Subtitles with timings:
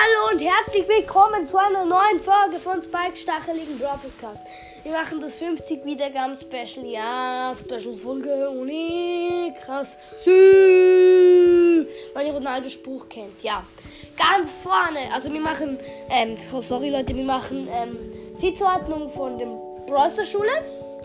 [0.00, 4.44] Hallo und herzlich willkommen zu einer neuen Folge von Spike Stacheligen Brawl Podcast.
[4.84, 6.86] Wir machen das 50 Wiedergaben Special.
[6.86, 9.98] Ja, Special Folge ohne krass.
[10.18, 11.84] Sü.
[12.14, 13.42] Man die Ronaldo Spruch kennt.
[13.42, 13.64] Ja,
[14.16, 15.12] ganz vorne.
[15.12, 15.80] Also wir machen,
[16.10, 17.98] ähm, sorry Leute, wir machen ähm,
[18.36, 20.52] Sitzordnung von dem Browser Schule.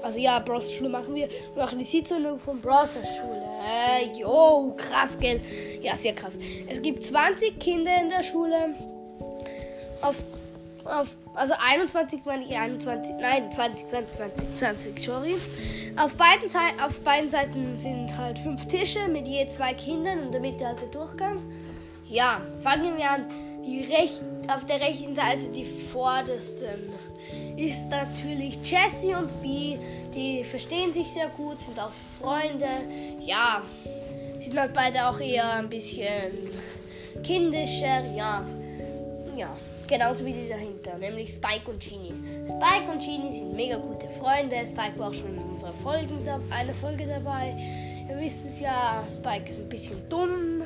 [0.03, 1.27] Also ja, Browser Schule machen wir.
[1.29, 3.52] Wir machen die Sitzordnung von Browser Schule.
[3.73, 5.41] Äh, jo, krass, gell?
[5.81, 6.37] Ja, sehr krass.
[6.67, 8.75] Es gibt 20 Kinder in der Schule.
[10.01, 10.15] Auf,
[10.85, 15.35] auf also 21 meine ich 21, nein, 20, 20, 20, 20, sorry.
[15.97, 20.35] Auf beiden, Seiten, auf beiden Seiten sind halt fünf Tische mit je zwei Kindern und
[20.35, 21.41] damit halt der Durchgang.
[22.05, 23.25] Ja, fangen wir an.
[23.65, 24.21] Die recht,
[24.53, 26.93] auf der rechten Seite die vordersten
[27.57, 29.79] ist natürlich Jessie und Bee.
[30.13, 32.67] Die verstehen sich sehr gut, sind auch Freunde.
[33.19, 33.61] Ja,
[34.39, 36.49] sind halt beide auch eher ein bisschen
[37.23, 38.03] kindischer.
[38.15, 38.45] Ja,
[39.35, 39.55] ja.
[39.87, 42.13] Genauso wie die dahinter, nämlich Spike und Genie.
[42.45, 44.55] Spike und Genie sind mega gute Freunde.
[44.65, 46.13] Spike war auch schon in unserer Folge,
[46.49, 47.53] eine Folge dabei.
[48.09, 50.63] Ihr wisst es ja, Spike ist ein bisschen dumm.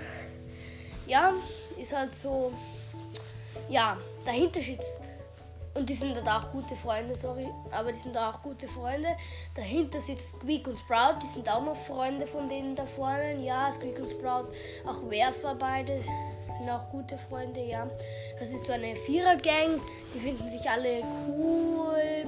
[1.08, 1.33] Ja,
[1.80, 2.52] ist halt so.
[3.70, 4.81] Ja, dahinter steht
[5.78, 7.47] und die sind da auch gute Freunde, sorry.
[7.72, 9.09] Aber die sind da auch gute Freunde.
[9.56, 11.20] Dahinter sitzt Squeak und Sprout.
[11.22, 13.36] Die sind auch noch Freunde von denen da vorne.
[13.44, 14.48] Ja, Squeak und Sprout.
[14.86, 16.02] Auch Werfer beide.
[16.58, 17.88] Sind auch gute Freunde, ja.
[18.39, 19.80] Das ist so eine Vierer-Gang.
[20.16, 22.25] Die finden sich alle cool.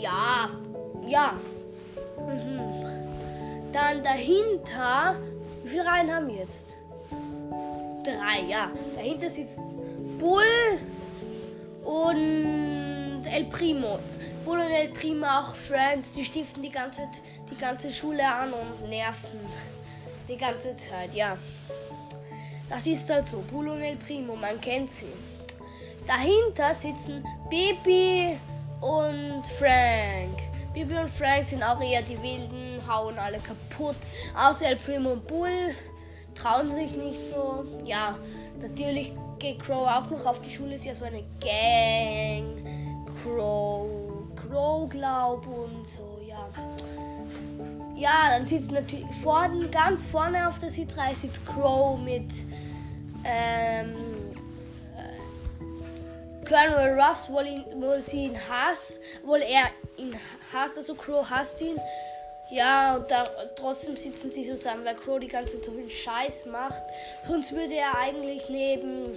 [0.00, 0.48] Ja.
[1.06, 1.34] Ja.
[2.16, 3.72] Mhm.
[3.72, 5.16] Dann dahinter.
[5.62, 6.76] Wie viele Reihen haben wir jetzt?
[8.04, 8.70] Drei, ja.
[8.96, 9.60] Dahinter sitzt
[10.18, 10.80] Bull
[11.84, 13.98] und El Primo.
[14.44, 17.02] Bull und El Primo auch Friends, die stiften die ganze,
[17.50, 19.40] die ganze Schule an und nerven.
[20.28, 21.36] Die ganze Zeit, ja.
[22.68, 23.38] Das ist halt so.
[23.50, 25.12] Bull und El Primo, man kennt sie.
[26.06, 28.38] Dahinter sitzen Baby
[28.80, 30.38] und Frank.
[30.72, 33.96] Baby und Frank sind auch eher die Wilden, hauen alle kaputt.
[34.36, 35.74] Außer El Primo und Bull
[36.34, 37.64] trauen sich nicht so.
[37.84, 38.16] Ja,
[38.60, 42.62] natürlich geht Crow auch noch auf die Schule, ist ja so eine Gang.
[43.22, 43.88] Crow,
[44.36, 46.48] Crow glaub und so, ja.
[47.96, 52.30] Ja, dann sitzt natürlich vorne, ganz vorne auf der Sitzreihe sitzt Crow mit
[53.24, 53.94] ähm,
[54.96, 60.14] äh, Colonel Ruffs, wohl, ihn, wohl sie ihn hasst, wohl er ihn
[60.52, 61.76] hasst, also Crow hasst ihn.
[62.50, 63.24] Ja, und da,
[63.54, 66.82] trotzdem sitzen sie zusammen, weil Crow die ganze Zeit so viel Scheiß macht.
[67.26, 69.16] Sonst würde er eigentlich neben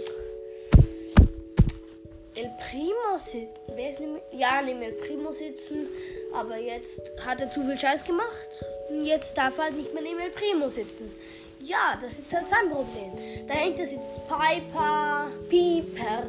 [2.36, 4.20] El Primo sitzen.
[4.32, 5.88] Ja, neben El Primo sitzen.
[6.34, 8.50] Aber jetzt hat er zu viel Scheiß gemacht.
[8.90, 11.12] Und jetzt darf er halt nicht mehr neben El Primo sitzen.
[11.60, 13.48] Ja, das ist halt sein Problem.
[13.48, 15.28] Dahinter sitzt Piper.
[15.50, 16.24] Piper.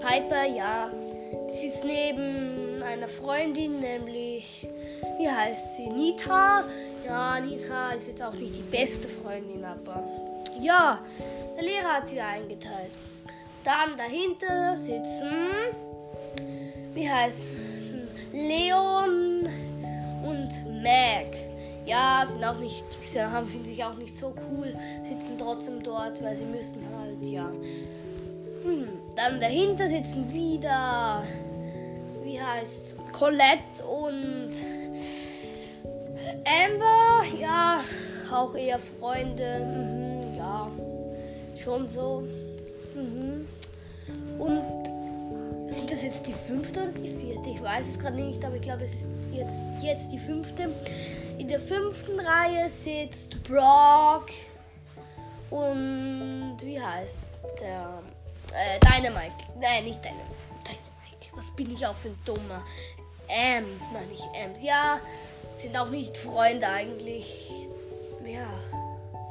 [0.00, 0.90] Piper, ja.
[1.48, 4.66] Sie ist neben einer Freundin, nämlich
[5.18, 5.88] wie heißt sie?
[5.88, 6.64] Nita.
[7.04, 10.02] Ja, Nita ist jetzt auch nicht die beste Freundin, aber
[10.60, 11.00] ja,
[11.56, 12.92] der Lehrer hat sie eingeteilt.
[13.64, 15.74] Dann dahinter sitzen,
[16.94, 17.48] wie heißt
[18.32, 19.48] Leon
[20.24, 21.36] und Meg.
[21.86, 26.22] Ja, sind auch nicht, sie haben, finden sich auch nicht so cool, sitzen trotzdem dort,
[26.22, 27.50] weil sie müssen halt, ja.
[28.64, 28.88] Hm.
[29.16, 31.24] Dann dahinter sitzen wieder,
[32.28, 34.52] wie heißt Colette und
[36.44, 37.82] Amber, ja,
[38.30, 40.70] auch eher Freunde, mhm, ja,
[41.56, 42.22] schon so.
[42.94, 43.48] Mhm.
[44.38, 47.48] Und sind das jetzt die fünfte oder die vierte?
[47.48, 50.68] Ich weiß es gerade nicht, aber ich glaube, es ist jetzt, jetzt die fünfte.
[51.38, 54.26] In der fünften Reihe sitzt Brock
[55.50, 57.20] und wie heißt
[57.58, 58.02] der?
[58.52, 59.32] Äh, Dynamite.
[59.60, 60.47] Nein, nicht Dynamite.
[61.38, 62.64] Was bin ich auch für ein dummer?
[63.28, 64.22] Ams, meine ich.
[64.44, 64.60] Ams.
[64.60, 64.98] Ja,
[65.56, 67.48] sind auch nicht Freunde eigentlich.
[68.26, 68.48] Ja,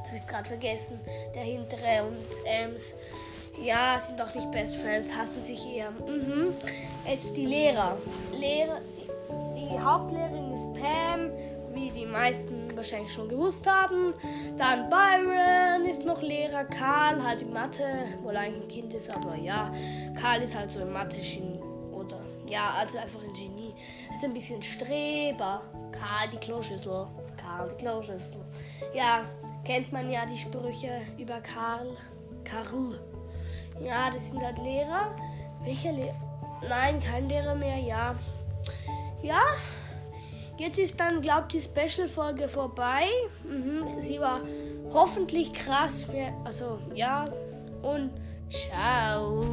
[0.06, 0.98] du hast gerade vergessen.
[1.34, 2.94] Der hintere und Ems.
[3.62, 5.90] Ja, sind auch nicht Best Friends, hassen sich eher.
[5.90, 6.54] Mhm.
[7.06, 7.98] Jetzt die Lehrer.
[8.32, 11.30] Lehrer die, die Hauptlehrerin ist Pam,
[11.74, 14.14] wie die meisten wahrscheinlich schon gewusst haben.
[14.56, 16.64] Dann Byron ist noch Lehrer.
[16.64, 17.84] Karl halt in Mathe,
[18.22, 19.70] wohl eigentlich ein Kind ist, aber ja.
[20.18, 21.57] Karl ist halt so ein Mathe-Genie.
[22.48, 23.74] Ja, also einfach ein Genie.
[24.14, 25.62] Ist ein bisschen Streber.
[25.92, 27.06] Karl die Kloschüssel.
[27.36, 28.44] Karl die Kloschüssel.
[28.94, 29.24] Ja,
[29.64, 31.96] kennt man ja die Sprüche über Karl.
[32.44, 32.98] Karl.
[33.80, 35.14] Ja, das sind halt Lehrer.
[35.64, 36.14] Welcher Lehrer?
[36.68, 38.16] Nein, kein Lehrer mehr, ja.
[39.22, 39.40] Ja,
[40.56, 43.04] jetzt ist dann, glaubt die Special-Folge vorbei.
[43.44, 44.40] Mhm, sie war
[44.92, 46.06] hoffentlich krass.
[46.44, 47.24] Also, ja.
[47.82, 48.10] Und
[48.50, 49.44] Ciao.